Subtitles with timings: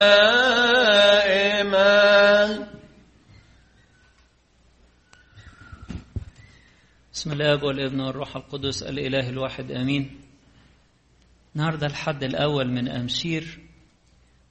[0.00, 1.78] دائما.
[7.12, 10.20] بسم الله والابن والروح القدس الإله الواحد آمين.
[11.56, 13.60] النهاردة الحد الأول من أمشير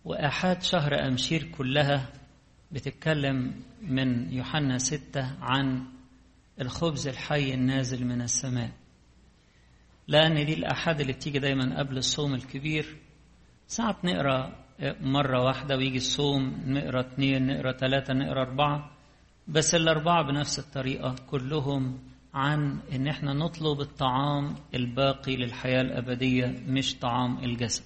[0.06, 2.14] وآحاد شهر أمشير كلها
[2.72, 5.86] بتتكلم من يوحنا ستة عن
[6.62, 8.72] الخبز الحي النازل من السماء.
[10.08, 12.98] لأن دي الآحاد اللي بتيجي دايما قبل الصوم الكبير.
[13.68, 14.67] ساعات نقرأ
[15.02, 18.92] مرة واحدة ويجي الصوم نقرأ اتنين نقرأ تلاتة نقرأ أربعة.
[19.48, 22.00] بس الأربعة بنفس الطريقة كلهم
[22.34, 27.84] عن إن إحنا نطلب الطعام الباقي للحياة الأبدية مش طعام الجسد.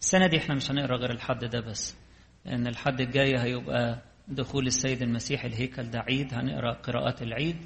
[0.00, 1.96] السنة دي إحنا مش هنقرأ غير الحد ده بس.
[2.44, 7.56] لأن الحد الجاي هيبقى دخول السيد المسيح الهيكل ده عيد هنقرأ قراءات العيد.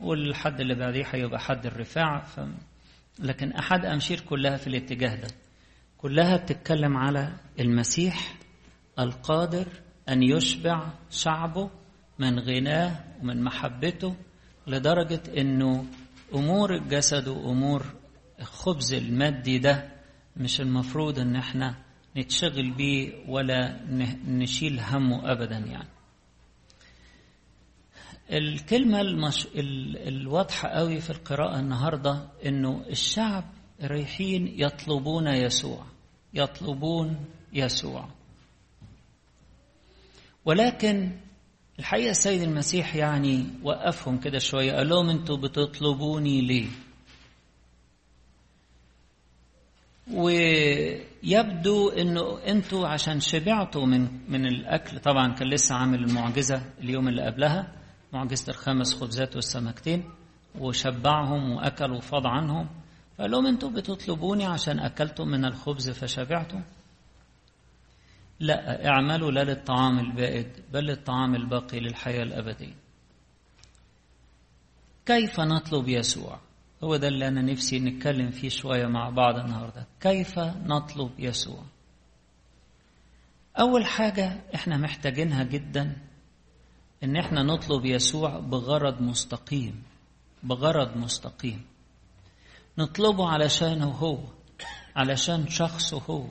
[0.00, 2.20] والحد اللي بعديه هيبقى حد الرفاع.
[2.20, 2.40] ف...
[3.18, 5.28] لكن أحد أمشير كلها في الاتجاه ده.
[6.02, 8.34] كلها بتتكلم على المسيح
[8.98, 9.66] القادر
[10.08, 11.70] أن يشبع شعبه
[12.18, 14.16] من غناه ومن محبته
[14.66, 15.84] لدرجة أنه
[16.34, 17.82] أمور الجسد وأمور
[18.40, 19.88] الخبز المادي ده
[20.36, 21.74] مش المفروض أن إحنا
[22.16, 23.80] نتشغل بيه ولا
[24.26, 25.88] نشيل همه أبدا يعني.
[28.32, 29.46] الكلمة المش...
[29.46, 29.96] ال...
[30.08, 33.44] الواضحة قوي في القراءة النهاردة أنه الشعب
[33.82, 35.91] رايحين يطلبون يسوع.
[36.34, 38.08] يطلبون يسوع.
[40.44, 41.10] ولكن
[41.78, 46.68] الحقيقة السيد المسيح يعني وقفهم كده شوية قال لهم أنتوا بتطلبوني ليه؟
[50.12, 54.98] ويبدو إنه أنتوا عشان شبعتوا من من الأكل.
[54.98, 57.72] طبعا كان لسه عامل المعجزة اليوم اللي قبلها
[58.12, 60.04] معجزة الخمس خبزات والسمكتين
[60.58, 62.68] وشبعهم وأكلوا وفاض عنهم.
[63.18, 66.62] فقال لهم أنتوا بتطلبوني عشان أكلتم من الخبز فشبعتم
[68.40, 72.74] لا اعملوا لا للطعام البائد بل للطعام الباقي للحياة الأبدية.
[75.06, 76.40] كيف نطلب يسوع؟
[76.84, 79.86] هو ده اللي أنا نفسي نتكلم فيه شوية مع بعض النهارده.
[80.00, 81.62] كيف نطلب يسوع؟
[83.60, 85.96] أول حاجة إحنا محتاجينها جدا
[87.04, 89.82] إن إحنا نطلب يسوع بغرض مستقيم
[90.42, 91.64] بغرض مستقيم.
[92.78, 94.18] نطلبه علشانه هو
[94.96, 96.26] علشان شخصه هو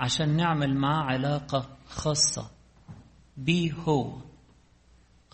[0.00, 2.50] عشان نعمل معاه علاقة خاصة
[3.36, 4.16] بيه هو.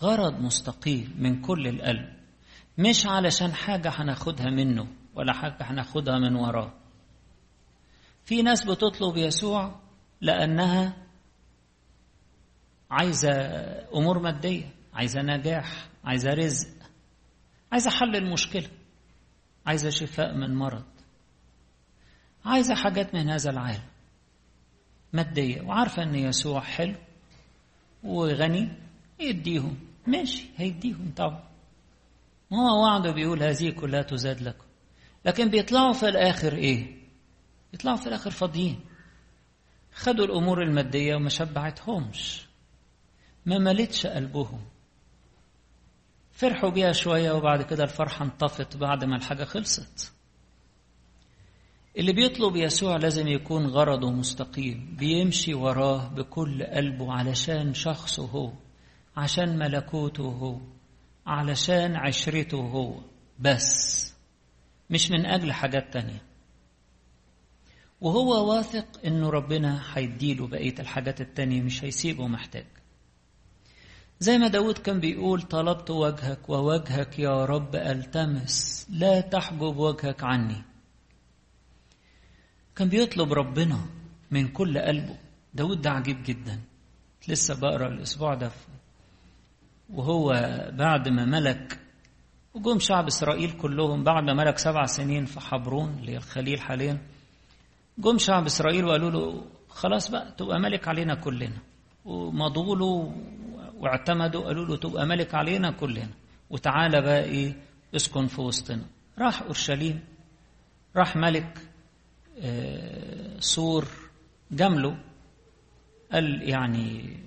[0.01, 2.13] غرض مستقيم من كل القلب
[2.77, 6.73] مش علشان حاجة هناخدها منه ولا حاجة هناخدها من وراه.
[8.23, 9.79] في ناس بتطلب يسوع
[10.21, 10.93] لأنها
[12.91, 13.31] عايزة
[13.95, 16.67] أمور مادية عايزة نجاح عايزة رزق
[17.71, 18.69] عايزة حل المشكلة.
[19.67, 20.85] عايزة شفاء من مرض.
[22.45, 23.87] عايزة حاجات من هذا العالم.
[25.13, 25.61] مادية.
[25.61, 26.95] وعارفة أن يسوع حلو
[28.03, 28.69] وغني.
[29.19, 29.77] يديهم.
[30.07, 30.49] ماشي.
[30.57, 31.43] هيديهم طبعا.
[32.51, 34.65] ما هو وعده بيقول هذه كلها تزاد لكم.
[35.25, 36.97] لكن بيطلعوا في الآخر إيه؟
[37.73, 38.79] يطلعوا في الآخر فاضيين.
[39.93, 42.45] خدوا الأمور المادية وما شبعتهمش.
[43.45, 44.61] ما ملتش قلبهم.
[46.37, 50.13] فرحوا بيها شوية وبعد كده الفرحة انطفت بعد ما الحاجة خلصت.
[51.97, 58.53] اللي بيطلب يسوع لازم يكون غرضه مستقيم بيمشي وراه بكل قلبه علشان شخصه هو
[59.17, 60.59] عشان ملكوته هو
[61.25, 63.01] علشان عشرته هو
[63.39, 64.13] بس
[64.89, 66.21] مش من أجل حاجات تانية.
[68.01, 72.76] وهو واثق إنه ربنا هيديله بقية الحاجات التانية مش هيسيبه محتاج.
[74.19, 80.63] زي ما داود كان بيقول طلبت وجهك ووجهك يا رب ألتمس لا تحجب وجهك عني.
[82.75, 83.79] كان بيطلب ربنا
[84.31, 85.17] من كل قلبه.
[85.53, 86.61] داود ده عجيب جدا.
[87.27, 88.51] لسه بقرأ الأسبوع ده.
[89.89, 90.33] وهو
[90.71, 91.79] بعد ما ملك
[92.53, 97.01] وجم شعب إسرائيل كلهم بعد ما ملك سبع سنين في حبرون اللي هي الخليل حاليا.
[97.97, 101.57] جم شعب إسرائيل وقالوا له خلاص بقى تبقى ملك علينا كلنا.
[102.05, 103.13] ومضوا له
[103.79, 106.09] واعتمدوا قالوا له تبقى ملك علينا كلنا.
[106.49, 107.55] وتعالى بقى إيه
[107.95, 108.85] اسكن في وسطنا.
[109.19, 109.99] راح أورشليم
[110.95, 111.57] راح ملك
[112.39, 113.87] آه سور
[114.51, 114.97] جمله
[116.11, 117.17] قال يعني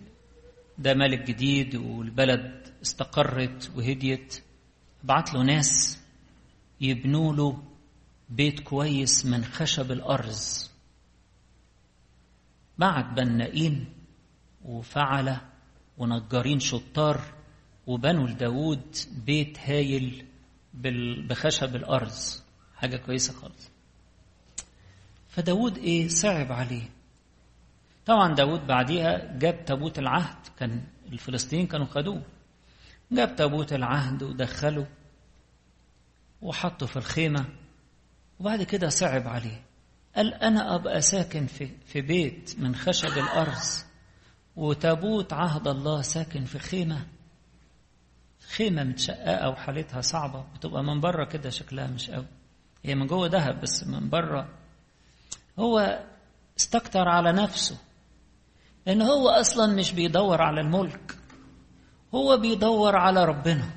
[0.79, 4.43] ده ملك جديد والبلد استقرت وهديت.
[5.05, 6.01] بعت له ناس
[6.81, 7.63] يبنوا له
[8.29, 10.71] بيت كويس من خشب الأرز.
[12.79, 13.93] بعت بنائين
[14.65, 15.41] وفعلة
[16.01, 17.21] ونجارين شطار
[17.87, 20.27] وبنوا لداود بيت هايل
[21.29, 22.43] بخشب الأرز.
[22.77, 23.71] حاجة كويسة خالص.
[25.29, 26.89] فداود إيه؟ صعب عليه.
[28.07, 30.37] طبعا داود بعديها جاب تابوت العهد.
[30.59, 30.83] كان
[31.13, 32.23] الفلسطينيين كانوا خدوه.
[33.13, 34.87] جاب تابوت العهد ودخله
[36.43, 37.45] وحطه في الخيمة.
[38.41, 39.63] وبعد كده صعب عليه.
[40.17, 43.90] قال أنا أبقى ساكن في, في بيت من خشب الأرز.
[44.61, 47.07] وتابوت عهد الله ساكن في خيمة.
[48.57, 52.27] خيمة متشققة وحالتها صعبة بتبقى من بره كده شكلها مش قوي.
[52.85, 54.49] هي من جوه ذهب بس من بره
[55.59, 56.05] هو
[56.59, 57.77] استكتر على نفسه
[58.87, 61.19] لأن هو أصلا مش بيدور على الملك
[62.15, 63.71] هو بيدور على ربنا.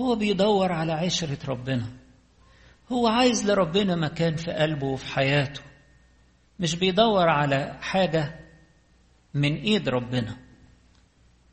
[0.00, 1.86] هو بيدور على عشرة ربنا.
[2.92, 5.60] هو عايز لربنا مكان في قلبه وفي حياته.
[6.60, 8.40] مش بيدور على حاجة
[9.34, 10.36] من إيد ربنا.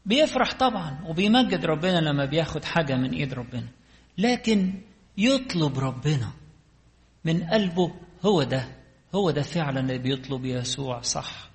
[0.06, 3.68] بيفرح طبعا وبيمجد ربنا لما بياخد حاجة من إيد ربنا.
[4.18, 4.74] لكن
[5.18, 6.32] يطلب ربنا
[7.26, 7.96] من قلبه
[8.26, 8.68] هو ده
[9.16, 11.50] هو ده فعلا اللي بيطلب يسوع صح.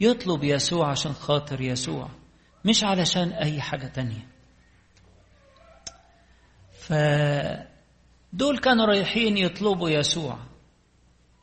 [0.00, 2.08] يطلب يسوع عشان خاطر يسوع
[2.64, 4.26] مش علشان أي حاجة تانية.
[6.72, 10.38] فدول كانوا رايحين يطلبوا يسوع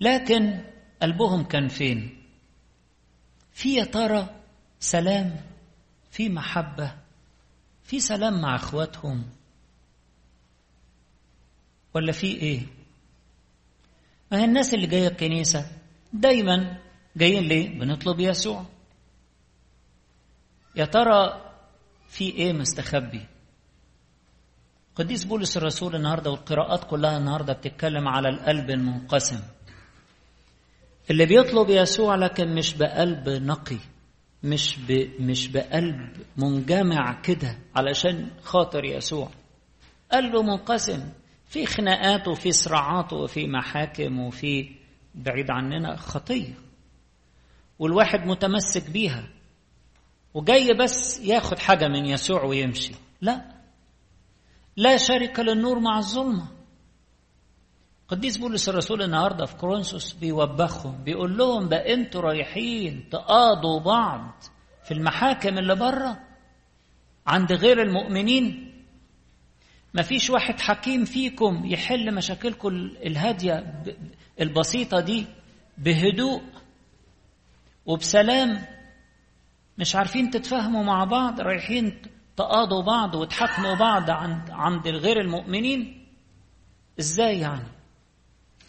[0.02, 0.62] لكن
[1.02, 2.25] قلبهم كان فين؟
[3.56, 4.30] في يا ترى
[4.80, 5.42] سلام
[6.12, 6.96] في محبة
[7.84, 9.24] في سلام مع أخواتهم.
[11.94, 12.62] ولا في إيه؟
[14.32, 15.72] ما هي الناس اللي جاية الكنيسة؟
[16.14, 16.78] دايما
[17.16, 18.66] جايين ليه؟ بنطلب يسوع.
[20.76, 21.52] يا ترى
[22.08, 23.26] في إيه مستخبي؟
[24.96, 29.40] قديس بولس الرسول النهارده والقراءات كلها النهارده بتتكلم على القلب المنقسم.
[31.12, 33.78] اللي بيطلب يسوع لكن مش بقلب نقي
[34.44, 35.10] مش ب...
[35.20, 39.30] مش بقلب منجمع كده علشان خاطر يسوع.
[40.12, 41.10] قلبه منقسم
[41.46, 44.70] في خناقات وفي صراعات وفي محاكم وفي
[45.16, 46.54] بعيد عننا خطية.
[47.80, 49.30] والواحد متمسك بيها
[50.34, 52.94] وجاي بس ياخد حاجة من يسوع ويمشي.
[53.22, 53.56] لا
[54.78, 56.48] لا شركه للنور مع الظلمة.
[58.08, 64.44] قديس بولس الرسول النهارده في كورنثوس بيوبخهم بيقول لهم بقى أنتوا رايحين تقاضوا بعض
[64.84, 66.20] في المحاكم اللي بره
[67.28, 68.72] عند غير المؤمنين؟
[69.94, 72.68] ما فيش واحد حكيم فيكم يحل مشاكلكم
[73.06, 73.84] الهادية
[74.42, 75.26] البسيطة دي
[75.78, 76.42] بهدوء
[77.86, 78.66] وبسلام؟
[79.78, 82.02] مش عارفين تتفاهموا مع بعض رايحين
[82.38, 86.06] تقاضوا بعض وتحاكموا بعض عند عند غير المؤمنين؟
[87.00, 87.75] إزاي يعني؟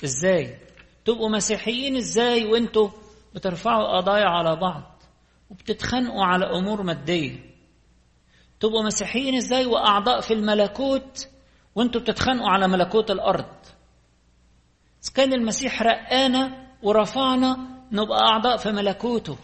[0.04, 0.58] إزاي؟
[1.04, 2.88] تبقوا مسيحيين إزاي وإنتوا
[3.34, 5.02] بترفعوا قضايا على بعض
[5.50, 7.38] وبتتخانقوا على أمور مادية؟
[8.60, 11.28] تبقوا مسيحيين إزاي وأعضاء في الملكوت
[11.74, 13.44] وإنتوا بتتخانقوا على ملكوت الأرض؟
[15.04, 17.58] إذا كان المسيح رقانا ورفعنا
[17.92, 19.36] نبقى أعضاء في ملكوته.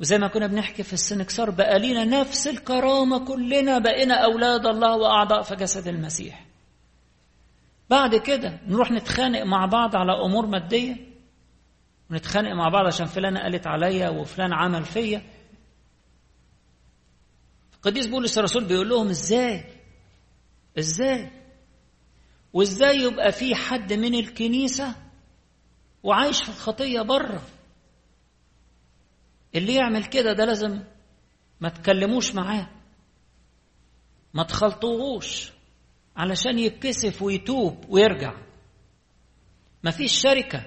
[0.00, 5.42] وزي ما كنا بنحكي في السنكسار بقى لينا نفس الكرامة كلنا بقينا أولاد الله وأعضاء
[5.42, 6.44] في جسد المسيح.
[7.92, 10.96] بعد كده نروح نتخانق مع بعض على أمور مادية؟
[12.10, 15.22] ونتخانق مع بعض عشان فلانة قالت عليا وفلان عمل فيا.
[17.82, 19.64] قديس بولس الرسول بيقول لهم إزاي؟
[20.78, 21.30] إزاي؟
[22.52, 24.94] وإزاي يبقى في حد من الكنيسة
[26.02, 27.42] وعايش في الخطية بره؟
[29.54, 30.82] اللي يعمل كده ده لازم
[31.60, 32.68] ما تكلموش معاه.
[34.34, 35.52] ما تخلطوهوش.
[36.16, 38.34] علشان يتكسف ويتوب ويرجع.
[39.82, 40.62] ما فيش شركة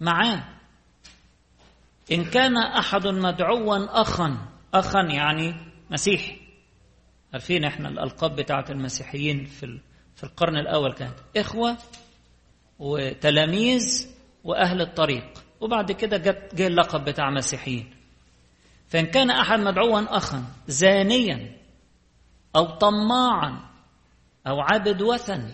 [0.00, 0.44] معاه.
[2.12, 5.54] إن كان أحد مدعوا أخا أخا يعني
[5.90, 6.40] مسيحي.
[7.32, 9.80] عارفين إحنا الألقاب بتاعت المسيحيين في
[10.16, 11.76] في القرن الأول كانت إخوة
[12.78, 14.08] وتلاميذ
[14.44, 17.94] وأهل الطريق وبعد كده جت جه اللقب بتاع مسيحيين.
[18.88, 21.56] فإن كان أحد مدعوا أخا زانيا
[22.56, 23.69] أو طماعا
[24.46, 25.50] أو عابد وثن.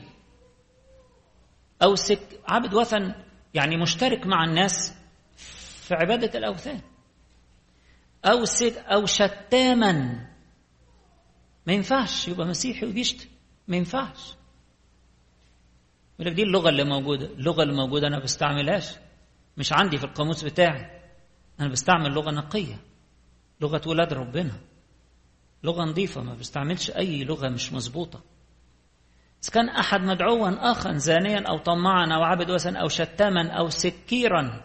[1.82, 3.14] أو سك عابد وثن
[3.54, 4.94] يعني مشترك مع الناس
[5.86, 6.80] في عبادة الأوثان.
[8.24, 10.26] أو سك أو شتاما.
[11.66, 13.28] ما ينفعش يبقى مسيحي وبيشتم
[13.68, 14.34] ما ينفعش.
[16.18, 18.94] يقول لك دي اللغة اللي موجودة اللغة اللي موجودة أنا بستعملهاش.
[19.56, 21.00] مش عندي في القاموس بتاعي.
[21.60, 22.80] أنا بستعمل لغة نقية.
[23.60, 24.60] لغة ولاد ربنا.
[25.62, 28.22] لغة نظيفة ما بستعملش أي لغة مش مظبوطة.
[29.46, 34.62] إذا كان أحد مدعوا آخا زانيا أو طماعا أو عبد وثن أو شتاما أو سكيرا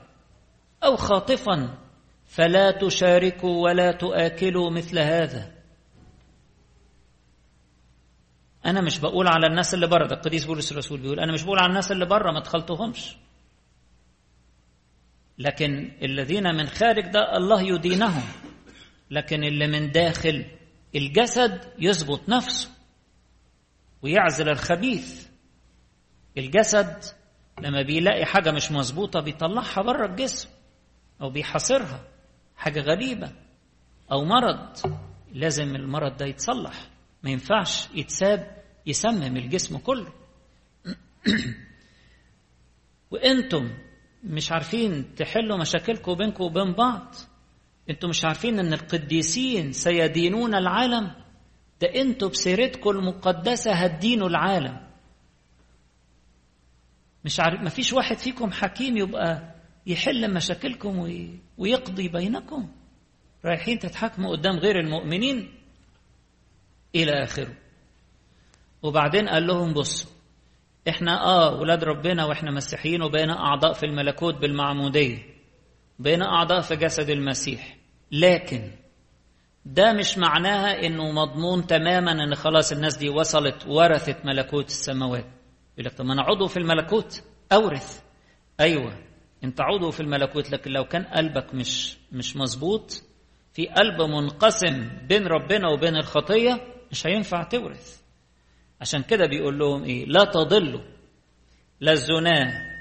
[0.84, 1.78] أو خاطفا
[2.26, 5.52] فلا تشاركوا ولا تآكلوا مثل هذا.
[8.66, 11.60] أنا مش بقول على الناس اللي بره ده القديس بولس الرسول بيقول أنا مش بقول
[11.60, 13.16] على الناس اللي بره ما تخلطوهمش
[15.38, 18.24] لكن الذين من خارج ده الله يدينهم
[19.12, 20.46] لكن اللي من داخل
[20.96, 22.81] الجسد يظبط نفسه.
[24.02, 25.28] ويعزل الخبيث.
[26.38, 27.04] الجسد
[27.62, 30.50] لما بيلاقي حاجة مش مظبوطة بيطلعها بره الجسم
[31.22, 32.04] أو بيحاصرها.
[32.58, 33.32] حاجة غريبة
[34.12, 34.78] أو مرض.
[35.34, 36.90] لازم المرض ده يتصلح.
[37.24, 40.14] ما ينفعش يتساب يسمم الجسم كله.
[43.12, 43.72] وأنتم
[44.24, 47.16] مش عارفين تحلوا مشاكلكم بينكم وبين بعض.
[47.90, 51.12] أنتم مش عارفين إن القديسين سيدينون العالم.
[51.82, 54.88] ده أنتوا بسيرتكم المقدسة هتدينوا العالم.
[57.26, 59.56] مش عارف مفيش واحد فيكم حكيم يبقى
[59.88, 61.00] يحل مشاكلكم
[61.58, 62.70] ويقضي بينكم.
[63.46, 65.54] رايحين تتحاكموا قدام غير المؤمنين
[66.96, 67.54] إلى آخره.
[68.84, 70.12] وبعدين قال لهم بصوا
[70.90, 75.18] إحنا آه ولاد ربنا وإحنا مسيحيين وبقينا أعضاء في الملكوت بالمعمودية
[76.00, 77.78] بقينا أعضاء في جسد المسيح.
[78.12, 78.72] لكن
[79.66, 85.26] ده مش معناها إنه مضمون تماما إن خلاص الناس دي وصلت ورثت ملكوت السماوات.
[85.78, 88.02] يقول لك طب ما أنا عضو في الملكوت أورث.
[88.60, 88.94] أيوه
[89.44, 93.04] أنت عضو في الملكوت لكن لو كان قلبك مش مش مظبوط
[93.54, 98.02] في قلب منقسم بين ربنا وبين الخطية مش هينفع تورث.
[98.82, 100.82] عشان كده بيقول لهم إيه؟ لا تضلوا.
[101.80, 102.72] لا الزناه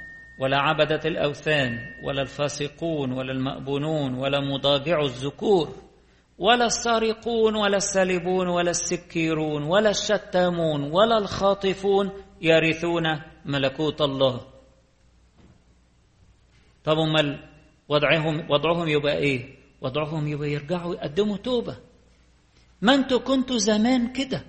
[0.40, 5.74] ولا عبدة الأوثان ولا الفاسقون ولا المأبونون ولا مضاجع الذكور.
[6.40, 13.04] ولا السارقون ولا السالبون ولا السكيرون ولا الشتامون ولا الخاطفون يرثون
[13.44, 14.40] ملكوت الله.
[16.84, 17.48] طب امال
[17.88, 21.76] وضعهم وضعهم يبقى إيه؟ وضعهم يبقى يرجعوا يقدموا توبة.
[22.82, 24.44] ما أنتوا كنتوا زمان كده.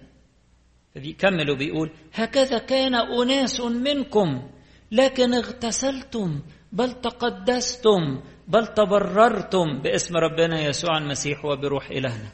[0.96, 4.50] فبيكمل وبيقول هكذا كان أناس منكم
[4.92, 6.42] لكن اغتسلتم
[6.72, 12.32] بل تقدستم بل تبررتم باسم ربنا يسوع المسيح وبروح إلهنا.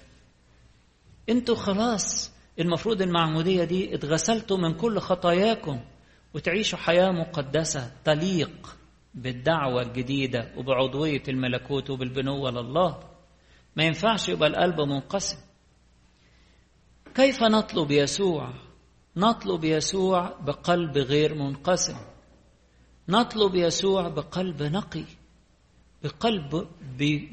[1.29, 5.79] أنتوا خلاص المفروض المعمودية دي اتغسلتوا من كل خطاياكم
[6.33, 8.77] وتعيشوا حياة مقدسة تليق
[9.13, 12.99] بالدعوة الجديدة وبعضوية الملكوت وبالبنوة لله.
[13.75, 15.37] ما ينفعش يبقى القلب منقسم.
[17.15, 18.53] كيف نطلب يسوع؟
[19.17, 21.97] نطلب يسوع بقلب غير منقسم.
[23.09, 25.03] نطلب يسوع بقلب نقي
[26.03, 26.67] بقلب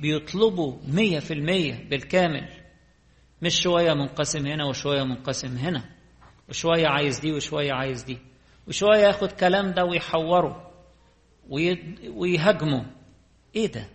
[0.01, 2.49] بيطلبه مية في المية بالكامل.
[3.43, 5.85] مش شوية منقسم هنا وشوية منقسم هنا
[6.49, 8.19] وشوية عايز دي وشوية عايز دي
[8.69, 10.71] وشوية ياخد كلام ده ويحوره
[12.09, 12.87] ويهاجمه.
[13.57, 13.89] إيه ده؟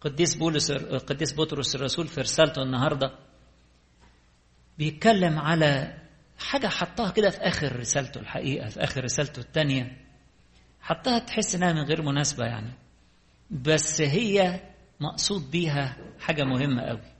[0.00, 3.18] قديس بولس قديس بطرس الرسول في رسالته النهارده
[4.78, 5.98] بيتكلم على
[6.38, 10.07] حاجة حطها كده في آخر رسالته الحقيقة في آخر رسالته الثانية.
[10.88, 12.72] حطها تحس إنها من غير مناسبة يعني.
[13.50, 14.60] بس هي
[15.00, 17.12] مقصود بيها حاجة مهمة قوي.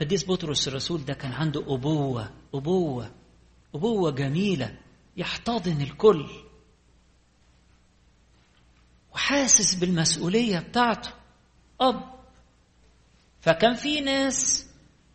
[0.00, 3.10] قديس بطرس الرسول ده كان عنده أبوة أبوة
[3.74, 4.78] أبوة جميلة
[5.16, 6.30] يحتضن الكل.
[9.14, 11.10] وحاسس بالمسؤولية بتاعته.
[11.80, 12.02] أب.
[13.40, 14.66] فكان في ناس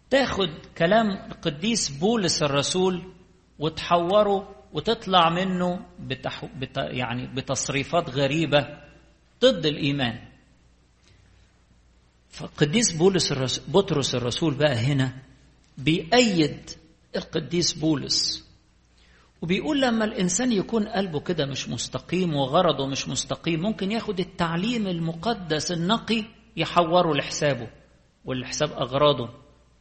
[0.10, 3.14] تاخد كلام القديس بولس الرسول
[3.60, 6.46] وتحوره وتطلع منه بتح...
[6.46, 6.78] بت...
[6.78, 8.68] يعني بتصريفات غريبة
[9.42, 10.20] ضد الإيمان.
[12.30, 13.62] فالقديس بولس الرس...
[13.68, 15.14] بطرس الرسول بقى هنا
[15.78, 16.70] بيأيد
[17.16, 18.48] القديس بولس.
[19.42, 25.72] وبيقول لما الإنسان يكون قلبه كده مش مستقيم وغرضه مش مستقيم ممكن ياخد التعليم المقدس
[25.72, 26.24] النقي
[26.58, 27.68] يحوره لحسابه
[28.26, 29.30] ولحساب أغراضه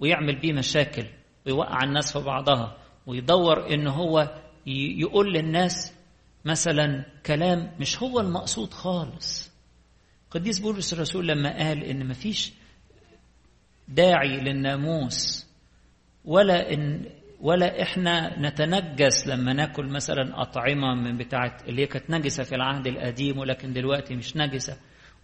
[0.01, 1.07] ويعمل بيه مشاكل
[1.47, 5.93] ويوقع الناس في بعضها ويدور إن هو يقول للناس
[6.45, 9.51] مثلا كلام مش هو المقصود خالص.
[10.31, 12.53] قديس بولس الرسول لما قال إن مفيش
[13.89, 15.47] داعي للناموس
[16.25, 17.05] ولا ان
[17.41, 22.87] ولا إحنا نتنجس لما ناكل مثلا أطعمة من بتاعه اللي هي كانت نجسة في العهد
[22.87, 24.77] القديم ولكن دلوقتي مش نجسة.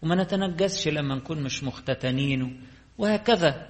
[0.02, 2.62] وما نتنجسش لما نكون مش مختتنين
[2.98, 3.68] وهكذا.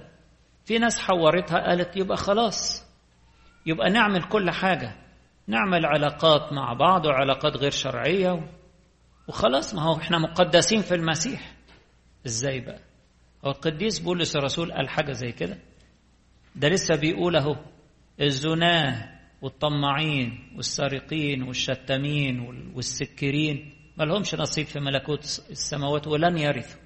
[0.65, 2.85] في ناس حورتها قالت يبقى خلاص
[3.65, 4.95] يبقى نعمل كل حاجة.
[5.47, 8.49] نعمل علاقات مع بعض وعلاقات غير شرعية
[9.27, 9.73] وخلاص.
[9.75, 11.55] ما هو إحنا مقدسين في المسيح.
[12.25, 12.79] إزاي بقى؟
[13.45, 15.57] هو القديس بولس الرسول قال حاجة زي كده؟
[16.55, 17.55] ده لسه بيقول أهو
[18.21, 22.39] الزناه والطماعين والسارقين والشتامين
[22.75, 26.81] والسكرين ما لهمش نصيب في ملكوت السماوات ولن يرثوا.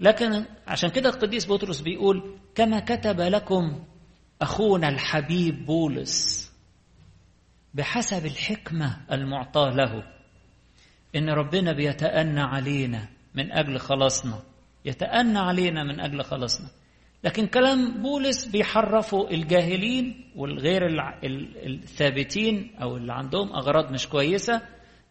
[0.00, 3.84] لكن عشان كده القديس بطرس بيقول كما كتب لكم
[4.42, 6.43] أخونا الحبيب بولس.
[7.74, 10.02] بحسب الحكمة المعطاة له.
[11.16, 14.42] إن ربنا بيتأنى علينا من أجل خلاصنا.
[14.84, 16.68] يتأنى علينا من أجل خلاصنا.
[17.24, 20.82] لكن كلام بولس بيحرفوا الجاهلين والغير
[21.66, 24.62] الثابتين أو اللي عندهم أغراض مش كويسة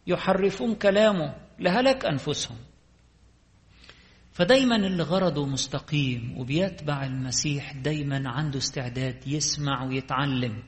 [0.06, 2.56] يحرفون كلامه لهلك أنفسهم.
[4.32, 10.62] فدايما اللي غرضه مستقيم وبيتبع المسيح دايما عنده استعداد يسمع ويتعلم.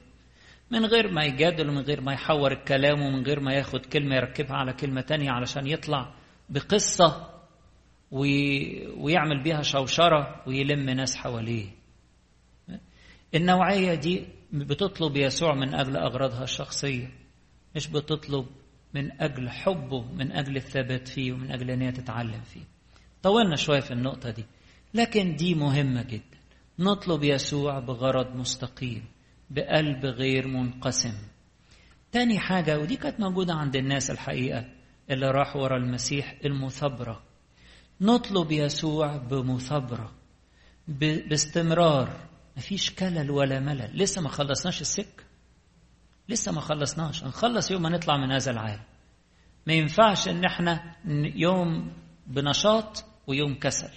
[0.71, 4.57] من غير ما يجادل ومن غير ما يحور الكلام ومن غير ما ياخد كلمة يركبها
[4.57, 6.15] على كلمة تانية علشان يطلع
[6.49, 7.31] بقصة
[8.11, 11.67] ويعمل بيها شوشرة ويلم ناس حواليه.
[13.35, 17.11] النوعية دي بتطلب يسوع من أجل أغراضها الشخصية
[17.77, 18.47] مش بتطلب
[18.95, 22.65] من أجل حبه من أجل الثبات فيه ومن أجل أن هي تتعلم فيه.
[23.23, 24.45] طولنا شوية في النقطة دي
[24.95, 26.39] لكن دي مهمة جدا.
[26.79, 29.05] نطلب يسوع بغرض مستقيم.
[29.51, 31.15] بقلب غير منقسم.
[32.13, 34.65] تاني حاجة ودي كانت موجودة عند الناس الحقيقة
[35.11, 37.23] اللي راحوا ورا المسيح المثابرة.
[38.01, 40.13] نطلب يسوع بمثابرة
[40.89, 42.17] باستمرار.
[42.57, 43.91] مفيش كلل ولا ملل.
[43.95, 45.25] لسه ما خلصناش السكة.
[46.29, 47.25] لسه ما خلصناش.
[47.25, 48.83] هنخلص يوم ما نطلع من هذا العالم.
[49.67, 50.97] ما ينفعش إن إحنا
[51.35, 51.93] يوم
[52.27, 53.93] بنشاط ويوم كسل.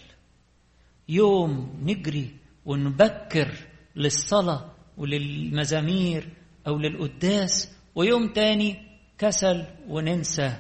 [1.10, 3.52] يوم نجري ونبكر
[3.96, 6.30] للصلاة وللمزامير
[6.68, 8.76] أو للقداس ويوم تاني
[9.18, 10.54] كسل وننسى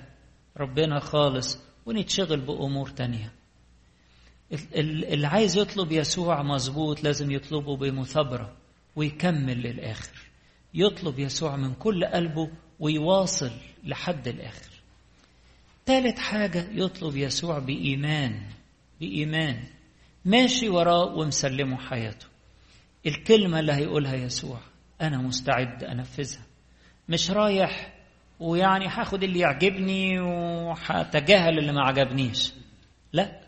[0.57, 3.31] ربنا خالص ونتشغل بأمور تانية.
[4.73, 8.53] اللي عايز يطلب يسوع مظبوط لازم يطلبه بمثابرة
[8.95, 10.17] ويكمل للآخر.
[10.73, 13.51] يطلب يسوع من كل قلبه ويواصل
[13.83, 14.69] لحد الآخر.
[15.85, 18.41] ثالث حاجة يطلب يسوع بإيمان
[18.99, 19.63] بإيمان.
[20.25, 22.28] ماشي وراه ومسلمه حياته.
[23.09, 24.59] الكلمة اللي هيقولها يسوع
[25.01, 26.45] أنا مستعد أنفذها.
[27.09, 27.93] مش رايح
[28.39, 32.53] ويعني هاخد اللي يعجبني وهتجاهل اللي ما عجبنيش.
[33.13, 33.41] لا.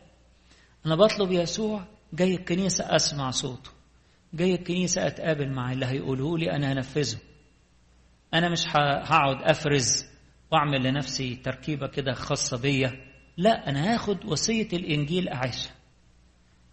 [0.86, 3.72] أنا بطلب يسوع جاي الكنيسة أسمع صوته.
[4.34, 7.18] جاي الكنيسة أتقابل مع اللي هيقوله لي أنا هنفذه.
[8.34, 10.06] أنا مش هقعد أفرز
[10.52, 12.92] وأعمل لنفسي تركيبة كده خاصة بيا.
[13.38, 15.72] لا أنا هاخد وصية الإنجيل أعيشها.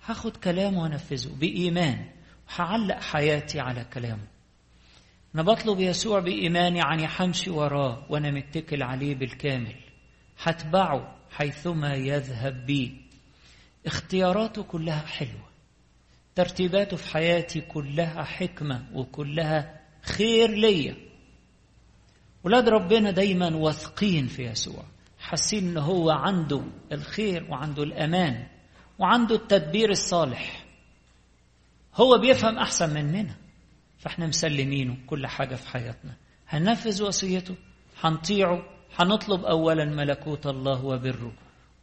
[0.04, 2.17] هاخد كلامه وأنفذه بإيمان.
[2.48, 4.26] وهعلق حياتي على كلامه.
[5.34, 9.76] أنا بطلب يسوع بإيمان يعني همشي وراه وأنا متكل عليه بالكامل.
[10.42, 12.96] هتبعه حيثما يذهب بي.
[13.86, 15.48] اختياراته كلها حلوة.
[16.34, 20.96] ترتيباته في حياتي كلها حكمة وكلها خير ليا.
[22.44, 24.84] ولاد ربنا دايما واثقين في يسوع.
[25.18, 28.46] حاسين ان هو عنده الخير وعنده الأمان
[28.98, 30.67] وعنده التدبير الصالح.
[32.00, 33.34] هو بيفهم أحسن مننا.
[33.98, 36.16] فإحنا مسلمينه كل حاجة في حياتنا.
[36.48, 37.54] هننفذ وصيته
[38.00, 38.62] هنطيعه
[38.96, 41.32] هنطلب اولا ملكوت الله وبره.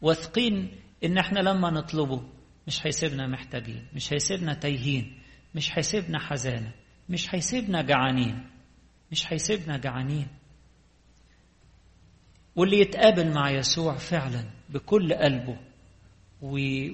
[0.02, 0.72] واثقين
[1.04, 2.24] إن إحنا لما نطلبه
[2.68, 5.20] مش هيسيبنا محتاجين مش هيسيبنا تايهين
[5.56, 6.72] مش هيسيبنا حزانة
[7.10, 8.50] مش هيسيبنا جعانين
[9.12, 10.28] مش هيسيبنا جعانين.
[12.56, 15.58] واللي يتقابل مع يسوع فعلا بكل قلبه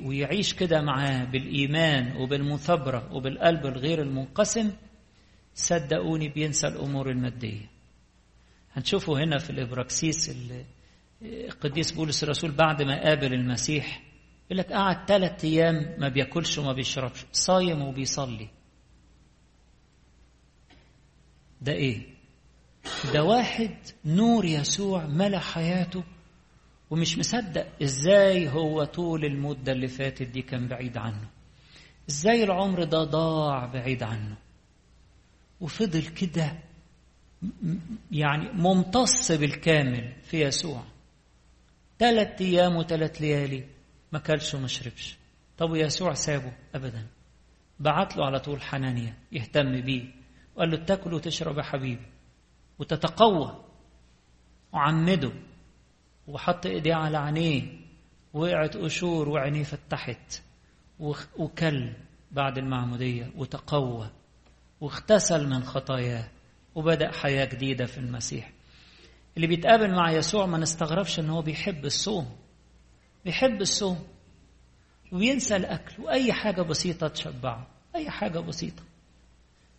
[0.05, 4.71] ويعيش كده معاه بالإيمان وبالمثابرة وبالقلب الغير المنقسم
[5.55, 7.69] صدقوني بينسى الأمور المادية
[8.73, 10.31] هنشوفه هنا في الإبراكسيس
[11.21, 14.01] القديس بولس الرسول بعد ما قابل المسيح
[14.45, 18.47] يقول لك قعد ثلاث أيام ما بياكلش وما بيشربش صايم وبيصلي
[21.61, 22.01] ده إيه؟
[23.13, 26.03] ده واحد نور يسوع ملأ حياته
[26.91, 31.29] ومش مصدق إزاي هو طول المدة اللي فاتت دي كان بعيد عنه.
[32.09, 34.35] إزاي العمر ده ضاع بعيد عنه.
[35.61, 36.59] وفضل كده
[38.11, 40.83] يعني ممتص بالكامل في يسوع.
[41.99, 43.63] ثلاث أيام وثلاث ليالي
[44.11, 45.17] ما كلش وما شربش.
[45.57, 47.07] طب ويسوع سابه ابدا.
[47.79, 50.05] بعت له على طول حنانيا يهتم بيه.
[50.55, 52.05] وقال له تاكل وتشرب يا حبيبي.
[52.79, 53.63] وتتقوى.
[54.73, 55.31] وعمده.
[56.31, 57.63] وحط ايديه على عينيه
[58.33, 60.41] وقعت قشور وعينيه فتحت
[61.37, 61.93] وكل
[62.31, 64.09] بعد المعمودية وتقوى
[64.81, 66.27] واغتسل من خطاياه
[66.75, 68.51] وبدأ حياة جديدة في المسيح.
[69.35, 72.35] اللي بيتقابل مع يسوع ما نستغربش إن هو بيحب الصوم.
[73.25, 73.99] بيحب الصوم.
[75.11, 77.67] وبينسى الأكل وأي حاجة بسيطة تشبعه.
[77.95, 78.83] أي حاجة بسيطة.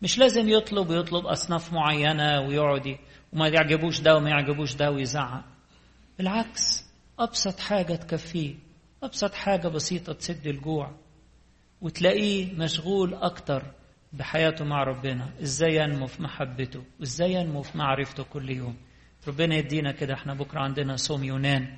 [0.02, 2.98] مش لازم يطلب ويطلب أصناف معينة ويقعد
[3.32, 5.44] وما يعجبوش ده وما يعجبوش ده ويزعق.
[6.22, 6.84] بالعكس
[7.18, 8.54] أبسط حاجة تكفيه
[9.02, 10.90] أبسط حاجة بسيطة تسد الجوع
[11.80, 13.62] وتلاقيه مشغول أكتر
[14.12, 15.30] بحياته مع ربنا.
[15.42, 18.76] إزاي ينمو في محبته؟ وإزاي ينمو في معرفته كل يوم؟
[19.28, 21.76] ربنا يدينا كده إحنا بكرة عندنا صوم يونان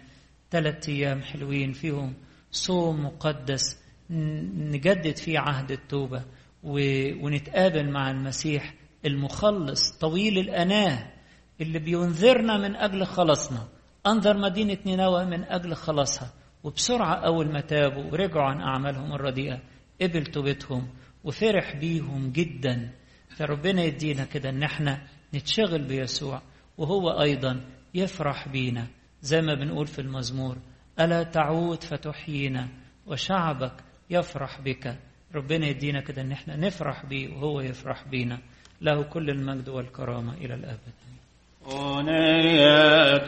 [0.50, 2.14] ثلاث أيام حلوين فيهم
[2.50, 3.80] صوم مقدس
[4.10, 6.24] نجدد فيه عهد التوبة
[6.62, 8.74] ونتقابل مع المسيح
[9.06, 11.12] المخلص طويل الأناه
[11.60, 13.68] اللي بينذرنا من أجل خلاصنا
[14.06, 16.32] أنذر مدينة نينوى من أجل خلاصها
[16.64, 19.60] وبسرعة أول ما تابوا ورجعوا عن أعمالهم الرديئة
[20.02, 20.88] قبل توبتهم
[21.24, 22.90] وفرح بيهم جدا.
[23.36, 26.42] فربنا يدينا كده إن إحنا نتشغل بيسوع
[26.78, 27.60] وهو أيضا
[27.94, 28.86] يفرح بينا.
[29.22, 30.56] زي ما بنقول في المزمور
[31.00, 32.68] ألا تعود فتحيينا
[33.06, 34.98] وشعبك يفرح بك.
[35.34, 38.38] ربنا يدينا كده إن إحنا نفرح بيه وهو يفرح بينا.
[38.80, 40.92] له كل المجد والكرامة إلى الأبد.
[41.72, 43.26] أنية